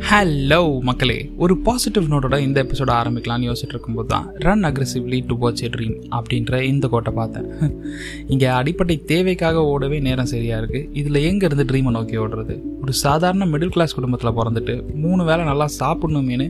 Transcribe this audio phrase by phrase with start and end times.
[0.00, 1.30] Hello மக்களே.
[1.36, 5.96] ஒரு positive நோட்டோட இந்த எபிசோட ஆரம்பிக்கலாம்னு யோசிச்சுட்டு இருக்கும்போது தான் run aggressively to watch a dream
[6.10, 7.72] அப்படின்ற இந்த கோட்டை பார்த்தேன்.
[8.28, 12.80] இங்கே அடிப்படை தேவைக்காக ஓடவே நேரம் சரியாக இருக்குது இதில் எங்கேருந்து ட்ரீமை நோக்கி ஓடுறது?
[12.82, 16.48] ஒரு சாதாரண மிடில் கிளாஸ் குடும்பத்தில் பிறந்துட்டு மூணு வேளை நல்லா சாப்பிடணுமேனு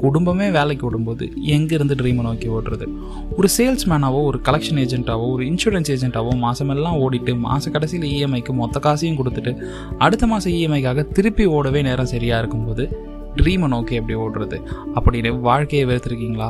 [0.00, 2.86] குடும்பமே வேலைக்கு விடும்போது எங்கேருந்து ட்ரீமை நோக்கி ஓடுறது?
[3.36, 9.18] ஒரு சேல்ஸ்மேனாவோ ஒரு கலெக்ஷன் ஏஜென்ட்டாவோ ஒரு இன்சூரன்ஸ் ஏஜென்ட்டாவோ மாதமெல்லாம் ஓடிட்டு மாத கடைசியில் இஎம்ஐக்கு மொத்த காசையும்
[9.20, 9.52] கொடுத்துட்டு
[9.98, 12.84] அடுத்த மாதம் இஎம்ஐக்காக திருப்பி ஓடவே நேரம் சரியாக இருக்கும்போது
[13.36, 14.58] ட்ரீமை நோக்கி எப்படி ஓடுறது?
[14.94, 16.48] அப்படின்னு வாழ்க்கையை வெறுத்திருக்கீங்களா?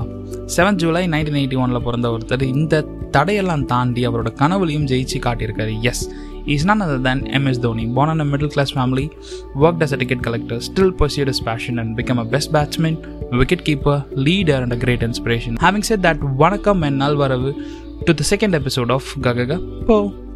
[0.57, 2.85] செவன்த் ஜூலை நைன்டீன் எயிட்டி ஒனில் பிறந்த ஒருத்தர் இந்த
[3.17, 5.81] தடையெல்லாம் தாண்டி அவரோட கனவுலையும் ஜெயிச்சு காட்டியிருக்காரு.
[5.81, 6.05] Yes
[6.47, 7.93] is none other than MS Dhoni.
[7.93, 9.11] Born in a middle class family,
[9.55, 12.97] worked as a ticket collector, still pursued his passion and become a best batsman,
[13.33, 15.57] wicketkeeper, leader, and a great inspiration.
[15.57, 20.30] Having said that, Vanakkam and Nalvaravu to the second episode of Gagaga Po.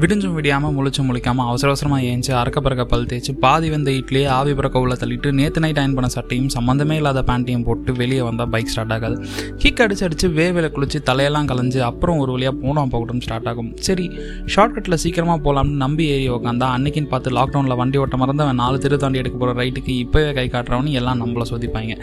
[0.00, 4.52] விடிஞ்சும் விடியாமல் முழிச்சும் முழிக்காமல் அவசர அவசரமாக ஏஞ்சி அறக்க பறக்க பல் தேய்ச்சி பாதி வந்த இட்லியே ஆவி
[4.58, 8.70] பறக்க உள்ள தள்ளிட்டு நேற்று நைட் அயன் பண்ண சட்டையும் சம்மந்தமே இல்லாத பேண்ட்டையும் போட்டு வெளியே வந்தால் பைக்
[8.72, 9.16] ஸ்டார்ட் ஆகாது.
[9.62, 13.70] கிக் அடிச்சு அடிச்சு வேவேல குளிச்சு தலையெல்லாம் கலைஞ்சு அப்புறம் ஒரு வழியாக போனோம் போகட்டும் ஸ்டார்ட் ஆகும்.
[13.88, 14.06] சரி
[14.54, 19.22] ஷார்ட்கட்டில் சீக்கிரமாக போகலாம்னு நம்பி ஏறி உட்காந்தா அன்னைக்குன்னு பார்த்து லாக்டவுனில் வண்டி ஓட்ட மறந்தவன் நாலு தெரு தாண்டி
[19.22, 21.96] எடுக்க போகிற ரைட்டுக்கு இப்போவே கை காட்டுறவனு எல்லாம் நம்மளை சோதிப்பாங்க.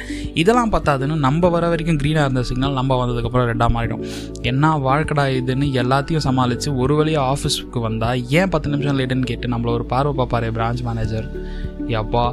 [0.43, 4.03] இதெல்லாம் பார்த்தாதுன்னு நம்ம வர வரைக்கும் க்ரீனாக இருந்த சிக்னல் நம்ம வந்ததுக்கப்புறம் ரெட்டாக மாறிடும்.
[4.51, 9.69] என்ன வாழ்க்கடா இதுன்னு எல்லாத்தையும் சமாளித்து ஒரு வழியாக ஆஃபீஸுக்கு வந்தால் ஏன் பத்து நிமிஷம் லேட்டுன்னு கேட்டு நம்மள
[9.69, 11.27] ஒரு பார்வை பார்ப்பாரு பிரான்ச் மேனேஜர்
[11.93, 12.23] யப்பா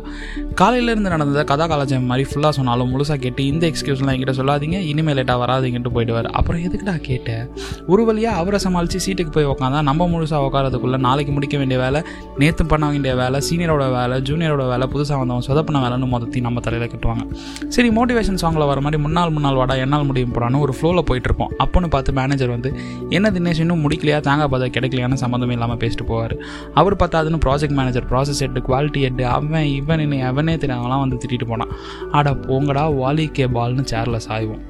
[0.61, 5.39] காலையிலேருந்து நடந்த கதா காலாஜம் மாதிரி ஃபுல்லாக சொன்னாலும் முழுசாக கேட்டு இந்த எக்ஸ்கியூஸ்லாம் என்கிட்ட சொல்லாதீங்க இனிமேல் லேட்டாக
[5.45, 6.29] வராதிங்கன்ட்டு போயிடுவார்.
[6.39, 7.45] அப்புறம் எதுக்குடா கேட்டேன்
[7.87, 12.03] ஒரு வழியாக அவரை சமாளித்து சீட்டுக்கு போய் உட்காந்தா நம்ம முழுசாக உட்காரதுக்குள்ளே நாளைக்கு முடிக்க வேண்டிய வேலை
[12.39, 16.93] நேற்று பண்ண வேண்டிய வேலை சீனியரோட வேலை ஜூனியரோட வேலை புதுசாக வந்தவன் சொதப்பின வேலைன்னு மொத்தத்தையும் நம்ம தலையில்
[16.95, 17.25] கட்டுவாங்க.
[17.69, 21.91] சரி மோட்டிவேஷன் சாங்கில் வர மாதிரி முன்னாள் முன்னாள் வாடா என்னால் முடியும் போடான்னு ஒரு ஃப்ளோவில் போயிட்டுருப்போம் அப்போன்னு
[21.97, 22.73] பார்த்து மேனேஜர் வந்து
[23.09, 24.21] என்ன தினேஷ் இன்னும் முடிக்கலையா?
[24.29, 26.37] தேங்காய் பார்த்தா கிடைக்கலையான்னு சம்மந்தமே இல்லாமல் பேசிட்டு போவார்.
[26.75, 31.49] அவர் பார்த்தாதுன்னு ப்ராஜெக்ட் மேனேஜர் ப்ராசஸ் எட்டு குவாலிட்டி எட்டு அவன் இவன் என்னை அவனே தெரியாமலாம் வந்து திட்டிட்டு
[31.49, 31.75] போனான்.
[32.11, 34.65] அட போங்கடா வாலிகே பால்னு சேரில் சாய்வோம்.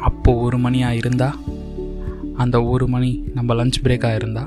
[0.00, 1.28] அப்போது ஒரு மணியாக இருந்தா?
[2.36, 4.44] அந்த ஒரு மணி நம்ம லஞ்ச் பிரேக்காக இருந்தா?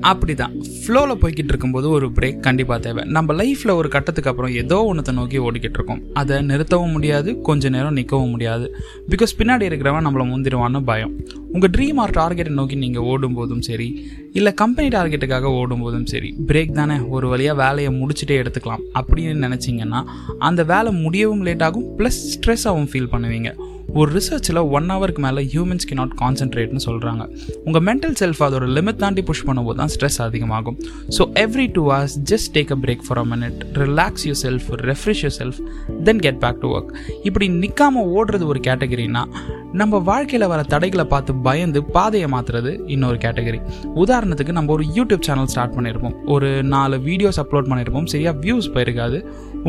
[0.00, 3.02] அப்படி தான் ஃப்ளோவில் போய்கிட்டு இருக்கும்போது ஒரு பிரேக் கண்டிப்பாக தேவை.
[3.16, 6.02] நம்ம லைஃப்பில் ஒரு கட்டத்துக்கு அப்புறம் ஏதோ ஒன்றத்தை நோக்கி ஓடிக்கிட்டு இருக்கோம்.
[6.12, 8.66] அதை நிறுத்தவும் முடியாது கொஞ்ச நேரம் நிற்கவும் முடியாது.
[9.08, 11.14] பிகாஸ் பின்னாடி இருக்கிறவன் நம்மளை முந்திடுவான்னு பயம்.
[11.54, 13.88] உங்கள் ட்ரீம் ஆர் டார்கெட்டை நோக்கி நீங்கள் ஓடும்போதும் சரி
[14.38, 20.02] இல்லை கம்பெனி டார்கெட்டுக்காக ஓடும்போதும் சரி பிரேக் தானே ஒரு வழியாக வேலையை முடிச்சுட்டே எடுத்துக்கலாம் அப்படின்னு நினச்சிங்கன்னா
[20.48, 23.50] அந்த வேலை முடியவும் லேட் ஆகும் ப்ளஸ் ஸ்ட்ரெஸ்ஸாகவும் ஃபீல் பண்ணுவீங்க.
[23.98, 27.22] ஒரு ரிசர்ச்சில் ஒன் ஹவருக்கு மேலே ஹியூமன்ஸ் கே நாட் கான்சென்ட்ரேட்னு சொல்கிறாங்க
[27.66, 30.76] உங்கள் மென்டல் செல்ஃப் அதோட லிமிட் தாண்டி புஷ் பண்ணும்போது தான் ஸ்ட்ரெஸ் அதிகமாகும்.
[31.16, 35.60] So every two hours just take a break for a minute relax yourself refresh yourself
[36.08, 36.90] then get back to work
[37.30, 39.22] இப்படி நிற்காம ஓடுறது ஒரு கேட்டகரினா
[39.72, 43.58] நம்ம வாழ்க்கையில் வர தடைகளை பார்த்து பயந்து பாதையை மாற்றுறது இன்னொரு கேட்டகரி.
[44.02, 49.18] உதாரணத்துக்கு நம்ம ஒரு யூடியூப் சேனல் ஸ்டார்ட் பண்ணியிருப்போம் ஒரு நாலு வீடியோஸ் அப்லோட் பண்ணியிருப்போம் சரியாக வியூஸ் போயிருக்காது.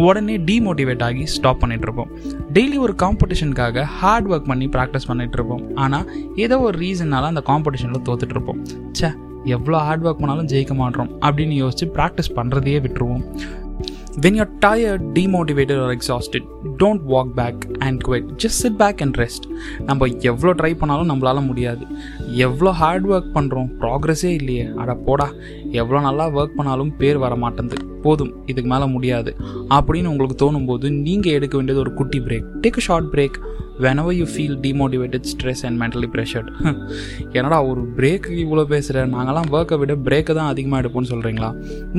[0.07, 2.09] உடனே டீமோட்டிவேட் ஆகி ஸ்டாப் பண்ணிகிட்ருப்போம்
[2.53, 6.05] டெய்லி ஒரு காம்படிஷனுக்காக ஹார்ட் ஒர்க் பண்ணி ப்ராக்டிஸ் பண்ணிகிட்ருப்போம் இருப்போம் ஆனால்
[6.35, 8.61] ஏதோ ஒரு ரீசன்னால அந்த காம்படிஷனில் தோத்துட்ருப்போம்
[8.91, 9.09] சே
[9.45, 13.23] எவ்வளோ ஹார்ட் ஒர்க் பண்ணாலும் ஜெயிக்க மாட்டோம் அப்படின்னு யோசிச்சு ப்ராக்டிஸ் பண்ணுறதையே விட்டுருவோம்.
[14.23, 16.43] When you're tired, demotivated or exhausted,
[16.81, 18.23] don't walk back and quit.
[18.41, 19.43] Just sit back and rest.
[19.89, 21.83] நம்ம எவ்வளோ ட்ரை பண்ணாலும் நம்மளால முடியாது.
[22.45, 24.65] எவ்வளோ ஹார்ட் ஒர்க் பண்ணுறோம் ப்ராக்ரஸே இல்லையே.
[24.81, 25.27] அட போடா
[25.81, 29.33] எவ்வளோ நல்லா ஒர்க் பண்ணாலும் பேர் வர மாட்டேங்குது போதும் இதுக்கு மேலே முடியாது.
[29.77, 33.39] அப்படின்னு உங்களுக்கு தோணும் போது நீங்கள் எடுக்க வேண்டியது ஒரு குட்டி break take a short break
[33.83, 36.49] whenever you feel demotivated stress and mentally pressured
[37.37, 41.49] என்னடா ஒரு பிரேக்கு இவ்வளோ பேசுகிற நாங்களாம் ஒர்க்கை விட பிரேக்கை தான் அதிகமாக எடுப்போம்னு சொல்கிறீங்களா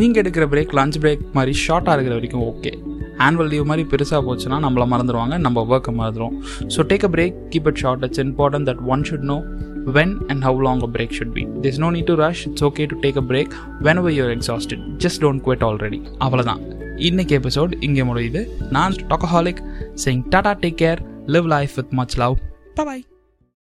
[0.01, 2.73] நீங்கள் எடுக்கிற பிரேக் லஞ்ச் பிரேக் மாதிரி ஷார்ட்டாக இருக்கிற வரைக்கும் ஓகே
[3.27, 6.37] ஆனுவல் லீவ் மாதிரி பெருசாக போச்சுன்னா நம்மளை மறந்துடுவாங்க நம்ம ஒர்க்கை மறந்துடுவோம்
[6.75, 9.39] so take a break keep it short it's important that one should know
[9.89, 11.43] when and how long a break should be.
[11.57, 12.41] There's no need to rush.
[12.47, 14.81] It's okay to take a break whenever you're exhausted.
[14.99, 16.01] Just don't quit already.
[16.27, 16.61] அவ்வளோதான்
[17.01, 19.63] இன்னைக்கு episode இங்கே முடியுது நான் talkaholic
[20.05, 22.37] saying tata take care live life with much love
[22.75, 23.05] bye